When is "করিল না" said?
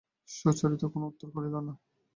1.35-1.73